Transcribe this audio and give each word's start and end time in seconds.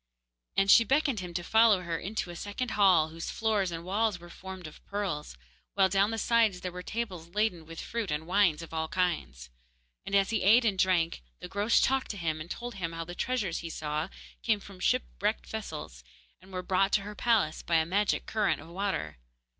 And 0.57 0.71
she 0.71 0.83
beckoned 0.83 1.19
him 1.19 1.31
to 1.35 1.43
follow 1.43 1.83
her 1.83 1.95
into 1.99 2.31
a 2.31 2.35
second 2.35 2.71
hall 2.71 3.09
whose 3.09 3.29
floors 3.29 3.69
and 3.69 3.83
walls 3.85 4.19
were 4.19 4.31
formed 4.31 4.65
of 4.65 4.83
pearls, 4.87 5.37
while 5.75 5.89
down 5.89 6.09
the 6.09 6.17
sides 6.17 6.61
there 6.61 6.71
were 6.71 6.81
tables 6.81 7.27
laden 7.35 7.67
with 7.67 7.79
fruit 7.79 8.09
and 8.09 8.25
wines 8.25 8.63
of 8.63 8.73
all 8.73 8.87
kinds; 8.87 9.51
and 10.03 10.15
as 10.15 10.31
he 10.31 10.41
ate 10.41 10.65
and 10.65 10.79
drank, 10.79 11.21
the 11.39 11.47
Groac'h 11.47 11.83
talked 11.83 12.09
to 12.09 12.17
him 12.17 12.41
and 12.41 12.49
told 12.49 12.73
him 12.73 12.93
how 12.93 13.05
the 13.05 13.13
treasures 13.13 13.59
he 13.59 13.69
saw 13.69 14.09
came 14.41 14.59
from 14.59 14.79
shipwrecked 14.79 15.45
vessels, 15.45 16.03
and 16.41 16.51
were 16.51 16.63
brought 16.63 16.91
to 16.93 17.01
her 17.03 17.13
palace 17.13 17.61
by 17.61 17.75
a 17.75 17.85
magic 17.85 18.25
current 18.25 18.59
of 18.59 18.69
water. 18.69 19.19